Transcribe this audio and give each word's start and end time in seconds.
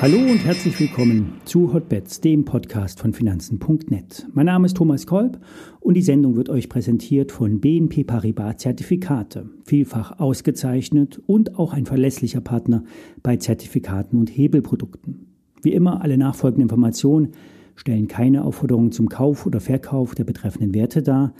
Hallo 0.00 0.16
und 0.16 0.44
herzlich 0.44 0.78
willkommen 0.78 1.40
zu 1.44 1.72
Hotbets, 1.72 2.20
dem 2.20 2.44
Podcast 2.44 3.00
von 3.00 3.12
Finanzen.net. 3.12 4.28
Mein 4.32 4.46
Name 4.46 4.66
ist 4.66 4.76
Thomas 4.76 5.08
Kolb 5.08 5.40
und 5.80 5.94
die 5.94 6.02
Sendung 6.02 6.36
wird 6.36 6.50
euch 6.50 6.68
präsentiert 6.68 7.32
von 7.32 7.60
BNP 7.60 8.04
Paribas 8.04 8.58
Zertifikate, 8.58 9.50
vielfach 9.64 10.20
ausgezeichnet 10.20 11.20
und 11.26 11.58
auch 11.58 11.72
ein 11.72 11.84
verlässlicher 11.84 12.40
Partner 12.40 12.84
bei 13.24 13.38
Zertifikaten 13.38 14.20
und 14.20 14.28
Hebelprodukten. 14.30 15.26
Wie 15.62 15.72
immer, 15.72 16.00
alle 16.00 16.16
nachfolgenden 16.16 16.70
Informationen 16.70 17.32
stellen 17.74 18.06
keine 18.06 18.44
Aufforderung 18.44 18.92
zum 18.92 19.08
Kauf 19.08 19.46
oder 19.46 19.58
Verkauf 19.58 20.14
der 20.14 20.22
betreffenden 20.22 20.74
Werte 20.74 21.02
dar. 21.02 21.34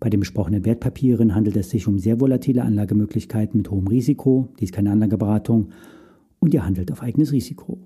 Bei 0.00 0.10
den 0.10 0.20
besprochenen 0.20 0.64
Wertpapieren 0.64 1.34
handelt 1.34 1.56
es 1.56 1.70
sich 1.70 1.86
um 1.86 1.98
sehr 1.98 2.20
volatile 2.20 2.62
Anlagemöglichkeiten 2.62 3.58
mit 3.58 3.70
hohem 3.70 3.86
Risiko. 3.86 4.48
Dies 4.60 4.70
ist 4.70 4.74
keine 4.74 4.90
Anlageberatung 4.90 5.68
und 6.40 6.52
ihr 6.52 6.64
handelt 6.64 6.92
auf 6.92 7.02
eigenes 7.02 7.32
Risiko. 7.32 7.78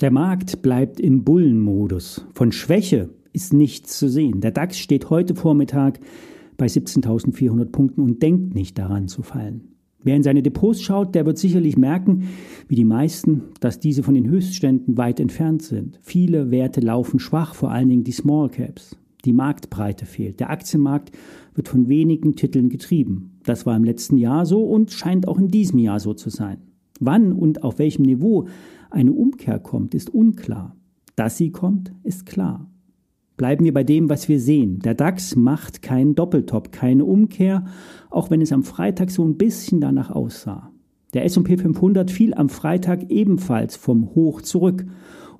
Der 0.00 0.10
Markt 0.10 0.62
bleibt 0.62 1.00
im 1.00 1.24
Bullenmodus. 1.24 2.26
Von 2.34 2.52
Schwäche 2.52 3.10
ist 3.32 3.52
nichts 3.52 3.98
zu 3.98 4.08
sehen. 4.08 4.40
Der 4.40 4.52
DAX 4.52 4.78
steht 4.78 5.10
heute 5.10 5.34
Vormittag 5.34 5.98
bei 6.56 6.66
17.400 6.66 7.66
Punkten 7.66 8.00
und 8.00 8.22
denkt 8.22 8.54
nicht 8.54 8.78
daran 8.78 9.08
zu 9.08 9.22
fallen. 9.22 9.74
Wer 10.04 10.16
in 10.16 10.22
seine 10.22 10.42
Depots 10.42 10.82
schaut, 10.82 11.14
der 11.14 11.24
wird 11.24 11.38
sicherlich 11.38 11.76
merken, 11.76 12.28
wie 12.68 12.74
die 12.74 12.84
meisten, 12.84 13.44
dass 13.60 13.80
diese 13.80 14.02
von 14.02 14.14
den 14.14 14.28
Höchstständen 14.28 14.98
weit 14.98 15.18
entfernt 15.18 15.62
sind. 15.62 15.98
Viele 16.02 16.50
Werte 16.50 16.80
laufen 16.80 17.18
schwach, 17.18 17.54
vor 17.54 17.70
allen 17.70 17.88
Dingen 17.88 18.04
die 18.04 18.12
Small 18.12 18.50
Caps. 18.50 18.96
Die 19.24 19.32
Marktbreite 19.32 20.06
fehlt. 20.06 20.40
Der 20.40 20.50
Aktienmarkt 20.50 21.12
wird 21.54 21.68
von 21.68 21.88
wenigen 21.88 22.36
Titeln 22.36 22.68
getrieben. 22.68 23.38
Das 23.44 23.66
war 23.66 23.76
im 23.76 23.84
letzten 23.84 24.18
Jahr 24.18 24.46
so 24.46 24.62
und 24.64 24.90
scheint 24.90 25.28
auch 25.28 25.38
in 25.38 25.48
diesem 25.48 25.78
Jahr 25.78 26.00
so 26.00 26.14
zu 26.14 26.30
sein. 26.30 26.58
Wann 27.00 27.32
und 27.32 27.62
auf 27.62 27.78
welchem 27.78 28.02
Niveau 28.02 28.46
eine 28.90 29.12
Umkehr 29.12 29.58
kommt, 29.58 29.94
ist 29.94 30.10
unklar. 30.10 30.76
Dass 31.16 31.36
sie 31.36 31.50
kommt, 31.50 31.92
ist 32.02 32.26
klar. 32.26 32.70
Bleiben 33.36 33.64
wir 33.64 33.74
bei 33.74 33.82
dem, 33.82 34.08
was 34.08 34.28
wir 34.28 34.38
sehen. 34.38 34.78
Der 34.80 34.94
DAX 34.94 35.34
macht 35.34 35.82
keinen 35.82 36.14
Doppeltop, 36.14 36.70
keine 36.70 37.04
Umkehr, 37.04 37.64
auch 38.10 38.30
wenn 38.30 38.40
es 38.40 38.52
am 38.52 38.62
Freitag 38.62 39.10
so 39.10 39.24
ein 39.24 39.36
bisschen 39.36 39.80
danach 39.80 40.10
aussah. 40.10 40.70
Der 41.14 41.24
S&P 41.24 41.56
500 41.56 42.10
fiel 42.10 42.34
am 42.34 42.48
Freitag 42.48 43.10
ebenfalls 43.10 43.76
vom 43.76 44.14
Hoch 44.14 44.40
zurück. 44.42 44.84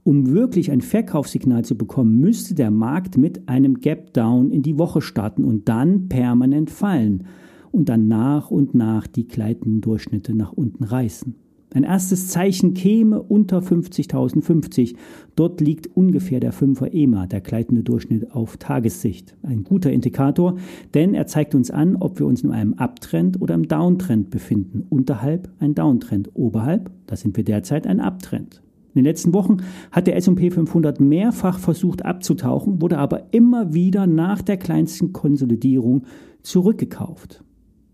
Um 0.04 0.34
wirklich 0.34 0.70
ein 0.70 0.82
Verkaufssignal 0.82 1.64
zu 1.64 1.78
bekommen, 1.78 2.20
müsste 2.20 2.54
der 2.54 2.70
Markt 2.70 3.16
mit 3.16 3.48
einem 3.48 3.80
Gap 3.80 4.12
Down 4.12 4.50
in 4.50 4.62
die 4.62 4.78
Woche 4.78 5.00
starten 5.00 5.44
und 5.44 5.66
dann 5.70 6.10
permanent 6.10 6.68
fallen 6.68 7.24
und 7.72 7.88
dann 7.88 8.06
nach 8.06 8.50
und 8.50 8.74
nach 8.74 9.06
die 9.06 9.26
gleitenden 9.26 9.80
Durchschnitte 9.80 10.34
nach 10.34 10.52
unten 10.52 10.84
reißen. 10.84 11.34
Ein 11.72 11.84
erstes 11.84 12.28
Zeichen 12.28 12.74
käme 12.74 13.20
unter 13.20 13.60
50.050. 13.60 14.94
Dort 15.36 15.62
liegt 15.62 15.88
ungefähr 15.96 16.38
der 16.38 16.52
5er 16.52 16.92
EMA, 16.92 17.26
der 17.26 17.40
gleitende 17.40 17.82
Durchschnitt 17.82 18.30
auf 18.30 18.58
Tagessicht. 18.58 19.34
Ein 19.42 19.64
guter 19.64 19.90
Indikator, 19.90 20.58
denn 20.92 21.14
er 21.14 21.26
zeigt 21.26 21.54
uns 21.54 21.70
an, 21.70 21.96
ob 21.96 22.18
wir 22.18 22.26
uns 22.26 22.42
in 22.42 22.52
einem 22.52 22.74
Uptrend 22.74 23.40
oder 23.40 23.54
im 23.54 23.66
Downtrend 23.66 24.28
befinden. 24.28 24.84
Unterhalb 24.88 25.50
ein 25.58 25.74
Downtrend, 25.74 26.30
oberhalb, 26.34 26.90
da 27.06 27.16
sind 27.16 27.36
wir 27.38 27.42
derzeit 27.42 27.86
ein 27.86 28.00
Uptrend. 28.00 28.63
In 28.94 29.00
den 29.00 29.06
letzten 29.06 29.34
Wochen 29.34 29.56
hat 29.90 30.06
der 30.06 30.14
S&P 30.14 30.52
500 30.52 31.00
mehrfach 31.00 31.58
versucht 31.58 32.04
abzutauchen, 32.04 32.80
wurde 32.80 32.98
aber 32.98 33.32
immer 33.32 33.74
wieder 33.74 34.06
nach 34.06 34.40
der 34.40 34.56
kleinsten 34.56 35.12
Konsolidierung 35.12 36.04
zurückgekauft. 36.42 37.42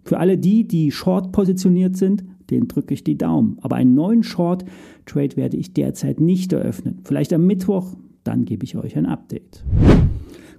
Für 0.04 0.18
alle 0.18 0.36
die, 0.36 0.68
die 0.68 0.90
short 0.90 1.32
positioniert 1.32 1.96
sind, 1.96 2.24
den 2.50 2.68
drücke 2.68 2.92
ich 2.92 3.02
die 3.02 3.16
Daumen. 3.16 3.56
Aber 3.62 3.76
einen 3.76 3.94
neuen 3.94 4.22
Short-Trade 4.22 5.36
werde 5.36 5.56
ich 5.56 5.72
derzeit 5.72 6.20
nicht 6.20 6.52
eröffnen. 6.52 6.98
Vielleicht 7.04 7.32
am 7.32 7.46
Mittwoch, 7.46 7.94
dann 8.22 8.44
gebe 8.44 8.64
ich 8.64 8.76
euch 8.76 8.96
ein 8.98 9.06
Update. 9.06 9.64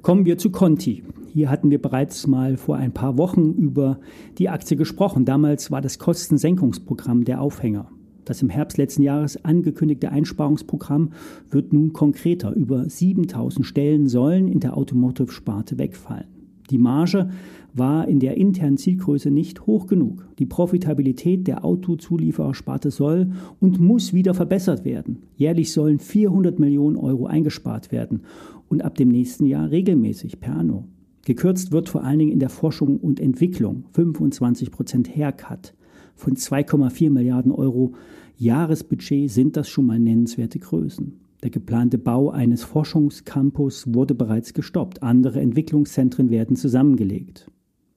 Kommen 0.01 0.25
wir 0.25 0.40
zu 0.40 0.50
Conti. 0.50 1.03
Hier 1.28 1.51
hatten 1.51 1.69
wir 1.69 1.80
bereits 1.80 2.25
mal 2.25 2.57
vor 2.57 2.78
ein 2.78 2.94
paar 2.94 3.19
Wochen 3.19 3.51
über 3.51 4.00
die 4.40 4.50
Aktie 4.50 4.75
gesprochen. 4.75 5.25
Damals 5.25 5.69
war 5.69 5.81
das 5.81 6.00
Kostensenkungsprogramm 6.00 7.25
der 7.25 7.41
Aufhänger. 7.41 7.91
Das 8.31 8.42
im 8.42 8.47
Herbst 8.47 8.78
letzten 8.78 9.02
Jahres 9.02 9.44
angekündigte 9.44 10.09
Einsparungsprogramm 10.09 11.09
wird 11.50 11.74
nun 11.74 11.92
konkreter. 11.92 12.53
Über 12.53 12.90
7000 12.90 13.66
Stellen 13.66 14.08
sollen 14.08 14.47
in 14.47 14.62
der 14.62 14.78
Automotive-Sparte 14.78 15.78
wegfallen. 15.78 16.30
Die 16.69 16.78
Marge 16.78 17.30
war 17.74 18.08
in 18.08 18.22
der 18.22 18.38
internen 18.38 18.78
Zielgröße 18.78 19.31
nicht 19.31 19.68
hoch 19.68 19.86
genug. 19.86 20.25
Die 20.40 20.46
Profitabilität 20.46 21.46
der 21.46 21.66
Autozulieferersparte 21.66 22.90
soll 22.90 23.34
und 23.59 23.81
muss 23.81 24.14
wieder 24.14 24.34
verbessert 24.34 24.86
werden. 24.86 25.24
Jährlich 25.36 25.74
sollen 25.74 26.00
400 26.00 26.58
Millionen 26.58 26.96
Euro 26.96 27.25
eingespart 27.25 27.92
werden 27.92 28.22
und 28.69 28.81
ab 28.81 28.96
dem 28.96 29.09
nächsten 29.09 29.46
Jahr 29.46 29.72
regelmäßig 29.72 30.40
per 30.40 30.56
anno. 30.56 30.86
Gekürzt 31.25 31.74
wird 31.74 31.90
vor 31.90 32.06
allen 32.06 32.19
Dingen 32.19 32.31
in 32.31 32.40
der 32.40 32.48
Forschung 32.48 32.96
und 32.96 33.19
Entwicklung 33.19 33.84
25 33.92 34.72
Prozent 34.72 35.13
Haircut 35.13 35.74
von 36.22 36.36
2,4 36.36 37.09
Milliarden 37.09 37.52
Euro 37.52 37.94
Jahresbudget 38.38 39.32
sind 39.32 39.58
das 39.58 39.68
schon 39.68 39.88
mal 39.88 40.00
nennenswerte 40.00 40.59
Größen. 40.59 41.20
Der 41.42 41.50
geplante 41.50 41.98
Bau 41.98 42.30
eines 42.30 42.64
Forschungscampus 42.64 43.92
wurde 43.94 44.14
bereits 44.14 44.54
gestoppt. 44.54 45.02
Andere 45.02 45.42
Entwicklungszentren 45.42 46.30
werden 46.30 46.56
zusammengelegt. 46.56 47.48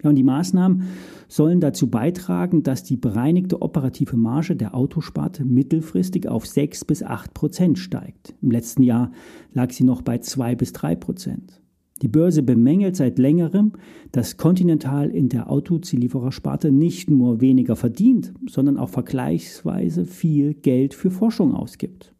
Ja, 0.02 0.08
und 0.08 0.16
die 0.16 0.22
Maßnahmen 0.22 0.84
sollen 1.28 1.60
dazu 1.60 1.90
beitragen, 1.90 2.62
dass 2.62 2.82
die 2.82 2.96
bereinigte 2.96 3.60
operative 3.60 4.16
Marge 4.16 4.56
der 4.56 4.74
Autosparte 4.74 5.44
mittelfristig 5.44 6.26
auf 6.26 6.46
6 6.46 6.86
bis 6.86 7.02
8 7.02 7.34
Prozent 7.34 7.78
steigt. 7.78 8.34
Im 8.40 8.50
letzten 8.50 8.82
Jahr 8.82 9.12
lag 9.52 9.70
sie 9.70 9.84
noch 9.84 10.00
bei 10.00 10.18
2 10.18 10.54
bis 10.54 10.72
3 10.72 10.96
Prozent. 10.96 11.60
Die 12.02 12.08
Börse 12.08 12.42
bemängelt 12.42 12.96
seit 12.96 13.18
längerem, 13.18 13.72
dass 14.10 14.36
Continental 14.36 15.10
in 15.10 15.28
der 15.28 15.50
Autozulieferersparte 15.50 16.72
nicht 16.72 17.08
nur 17.08 17.40
weniger 17.40 17.76
verdient, 17.76 18.34
sondern 18.48 18.78
auch 18.78 18.88
vergleichsweise 18.88 20.04
viel 20.04 20.54
Geld 20.54 20.92
für 20.94 21.10
Forschung 21.10 21.54
ausgibt. 21.54 22.12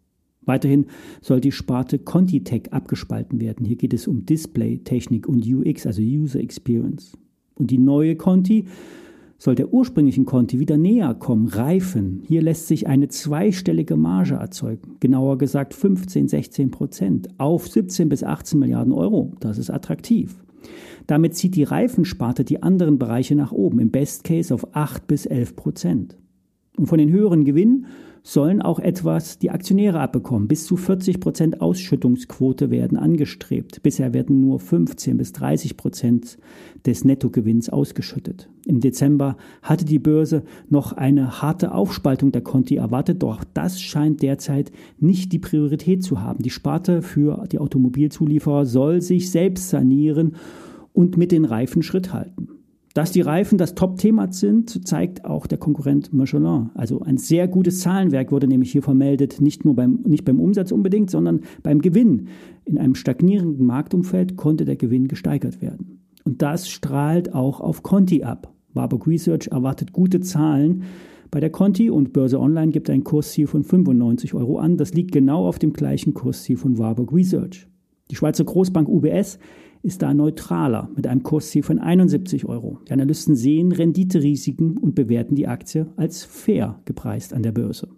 Weiterhin 0.46 0.86
soll 1.20 1.40
die 1.40 1.52
Sparte 1.52 1.98
Contitech 1.98 2.72
abgespalten 2.72 3.40
werden. 3.40 3.66
Hier 3.66 3.76
geht 3.76 3.94
es 3.94 4.06
um 4.06 4.26
Display, 4.26 4.78
Technik 4.78 5.26
und 5.26 5.44
UX, 5.46 5.86
also 5.86 6.02
User 6.02 6.40
Experience. 6.40 7.16
Und 7.56 7.70
die 7.70 7.78
neue 7.78 8.16
Conti 8.16 8.66
soll 9.44 9.54
der 9.54 9.74
ursprünglichen 9.74 10.24
Conti 10.24 10.58
wieder 10.58 10.78
näher 10.78 11.12
kommen, 11.12 11.48
reifen. 11.48 12.22
Hier 12.26 12.40
lässt 12.40 12.66
sich 12.66 12.86
eine 12.86 13.08
zweistellige 13.08 13.94
Marge 13.94 14.36
erzeugen, 14.36 14.96
genauer 15.00 15.36
gesagt 15.36 15.74
15, 15.74 16.28
16 16.28 16.70
Prozent 16.70 17.28
auf 17.36 17.68
17 17.68 18.08
bis 18.08 18.24
18 18.24 18.58
Milliarden 18.58 18.94
Euro. 18.94 19.34
Das 19.40 19.58
ist 19.58 19.68
attraktiv. 19.68 20.42
Damit 21.06 21.34
zieht 21.34 21.56
die 21.56 21.64
Reifensparte 21.64 22.42
die 22.42 22.62
anderen 22.62 22.98
Bereiche 22.98 23.34
nach 23.34 23.52
oben, 23.52 23.80
im 23.80 23.90
Best 23.90 24.24
Case 24.24 24.52
auf 24.54 24.74
8 24.74 25.06
bis 25.06 25.26
11 25.26 25.56
Prozent. 25.56 26.16
Und 26.76 26.86
von 26.86 26.98
den 26.98 27.10
höheren 27.10 27.44
Gewinnen 27.44 27.86
sollen 28.26 28.62
auch 28.62 28.78
etwas 28.78 29.38
die 29.38 29.50
Aktionäre 29.50 30.00
abbekommen. 30.00 30.48
Bis 30.48 30.64
zu 30.64 30.76
40 30.76 31.20
Prozent 31.20 31.60
Ausschüttungsquote 31.60 32.70
werden 32.70 32.96
angestrebt. 32.96 33.82
Bisher 33.82 34.14
werden 34.14 34.40
nur 34.40 34.58
15 34.58 35.18
bis 35.18 35.32
30 35.32 35.76
Prozent 35.76 36.38
des 36.86 37.04
Nettogewinns 37.04 37.68
ausgeschüttet. 37.68 38.48
Im 38.64 38.80
Dezember 38.80 39.36
hatte 39.60 39.84
die 39.84 39.98
Börse 39.98 40.42
noch 40.70 40.94
eine 40.94 41.42
harte 41.42 41.72
Aufspaltung 41.74 42.32
der 42.32 42.40
Conti 42.40 42.76
erwartet, 42.76 43.22
doch 43.22 43.44
das 43.52 43.80
scheint 43.80 44.22
derzeit 44.22 44.72
nicht 44.98 45.30
die 45.32 45.38
Priorität 45.38 46.02
zu 46.02 46.22
haben. 46.22 46.42
Die 46.42 46.50
Sparte 46.50 47.02
für 47.02 47.44
die 47.52 47.58
Automobilzulieferer 47.58 48.64
soll 48.64 49.02
sich 49.02 49.30
selbst 49.30 49.68
sanieren 49.68 50.36
und 50.94 51.18
mit 51.18 51.30
den 51.30 51.44
Reifen 51.44 51.82
Schritt 51.82 52.14
halten. 52.14 52.48
Dass 52.94 53.10
die 53.10 53.22
Reifen 53.22 53.58
das 53.58 53.74
Top-Thema 53.74 54.32
sind, 54.32 54.86
zeigt 54.86 55.24
auch 55.24 55.48
der 55.48 55.58
Konkurrent 55.58 56.12
Michelin. 56.12 56.70
Also 56.74 57.00
ein 57.00 57.18
sehr 57.18 57.48
gutes 57.48 57.80
Zahlenwerk 57.80 58.30
wurde 58.30 58.46
nämlich 58.46 58.70
hier 58.70 58.84
vermeldet, 58.84 59.40
nicht 59.40 59.64
nur 59.64 59.74
beim, 59.74 59.98
nicht 60.06 60.24
beim 60.24 60.38
Umsatz 60.38 60.70
unbedingt, 60.70 61.10
sondern 61.10 61.40
beim 61.64 61.80
Gewinn. 61.80 62.28
In 62.64 62.78
einem 62.78 62.94
stagnierenden 62.94 63.66
Marktumfeld 63.66 64.36
konnte 64.36 64.64
der 64.64 64.76
Gewinn 64.76 65.08
gesteigert 65.08 65.60
werden. 65.60 66.04
Und 66.24 66.40
das 66.40 66.68
strahlt 66.68 67.34
auch 67.34 67.60
auf 67.60 67.82
Conti 67.82 68.22
ab. 68.22 68.54
Warburg 68.72 69.08
Research 69.08 69.48
erwartet 69.48 69.92
gute 69.92 70.20
Zahlen 70.20 70.84
bei 71.34 71.40
der 71.40 71.50
Conti 71.50 71.90
und 71.90 72.12
Börse 72.12 72.38
Online 72.38 72.70
gibt 72.70 72.88
ein 72.88 73.02
Kursziel 73.02 73.48
von 73.48 73.64
95 73.64 74.34
Euro 74.34 74.58
an. 74.58 74.76
Das 74.76 74.94
liegt 74.94 75.10
genau 75.10 75.48
auf 75.48 75.58
dem 75.58 75.72
gleichen 75.72 76.14
Kursziel 76.14 76.56
von 76.56 76.78
Warburg 76.78 77.12
Research. 77.12 77.66
Die 78.08 78.14
Schweizer 78.14 78.44
Großbank 78.44 78.88
UBS 78.88 79.40
ist 79.84 80.02
da 80.02 80.14
neutraler 80.14 80.88
mit 80.96 81.06
einem 81.06 81.22
Kursziel 81.22 81.62
von 81.62 81.78
71 81.78 82.46
Euro. 82.46 82.78
Die 82.88 82.92
Analysten 82.92 83.36
sehen 83.36 83.70
Renditerisiken 83.70 84.78
und 84.78 84.94
bewerten 84.94 85.34
die 85.34 85.46
Aktie 85.46 85.86
als 85.96 86.24
fair 86.24 86.80
gepreist 86.86 87.34
an 87.34 87.42
der 87.42 87.52
Börse. 87.52 87.88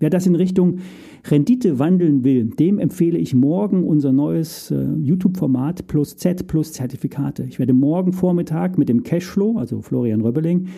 Wer 0.00 0.10
das 0.10 0.26
in 0.26 0.34
Richtung 0.34 0.78
Rendite 1.24 1.78
wandeln 1.78 2.24
will, 2.24 2.46
dem 2.46 2.78
empfehle 2.78 3.18
ich 3.18 3.34
morgen 3.34 3.84
unser 3.84 4.12
neues 4.12 4.70
äh, 4.70 4.94
YouTube-Format 4.96 5.86
plus 5.86 6.16
Z 6.16 6.46
plus 6.46 6.72
Zertifikate. 6.72 7.44
Ich 7.44 7.58
werde 7.58 7.74
morgen 7.74 8.12
Vormittag 8.12 8.78
mit 8.78 8.88
dem 8.88 9.02
Cashflow, 9.02 9.58
also 9.58 9.82
Florian 9.82 10.22
Röbbeling, 10.22 10.68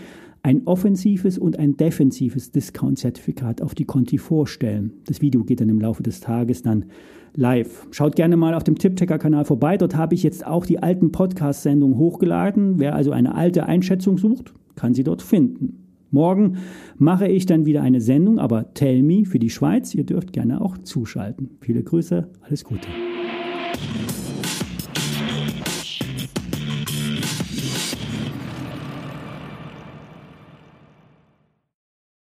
ein 0.43 0.67
offensives 0.67 1.39
und 1.39 1.59
ein 1.59 1.77
defensives 1.77 2.51
Discount-Zertifikat 2.51 3.63
auf 3.63 3.75
die 3.75 3.85
Konti 3.85 4.19
vorstellen. 4.19 4.93
Das 5.07 5.21
Video 5.21 5.45
geht 5.45 5.61
dann 5.61 5.69
im 5.69 5.81
Laufe 5.81 6.03
des 6.03 6.21
Tages 6.21 6.63
dann 6.63 6.87
live. 7.35 7.87
Schaut 7.93 8.17
gerne 8.17 8.37
mal 8.37 8.55
auf 8.55 8.65
dem 8.65 8.77
Tiptaker-Kanal 8.77 9.45
vorbei. 9.45 9.79
Dort 9.79 9.97
habe 9.97 10.15
ich 10.15 10.23
jetzt 10.23 10.47
auch 10.47 10.67
die 10.67 10.83
alten 10.83 11.13
Podcast-Sendungen 11.13 11.97
hochgeladen. 11.97 12.79
Wer 12.79 12.95
also 12.95 13.13
eine 13.13 13.35
alte 13.35 13.67
Einschätzung 13.67 14.19
sucht, 14.19 14.53
kann 14.75 14.95
sie 14.95 15.05
dort 15.05 15.23
finden. 15.23 15.79
Morgen 16.11 16.59
mache 16.99 17.27
ich 17.27 17.47
dann 17.47 17.65
wieder 17.65 17.83
eine 17.83 18.03
Sendung, 18.03 18.39
aber 18.39 18.75
Tell 18.75 19.03
Me 19.03 19.25
für 19.25 19.39
die 19.39 19.49
Schweiz. 19.49 19.95
Ihr 19.95 20.05
dürft 20.05 20.33
gerne 20.33 20.61
auch 20.61 20.77
zuschalten. 20.79 21.51
Viele 21.61 21.83
Grüße, 21.83 22.29
alles 22.43 22.65
Gute. 22.65 22.89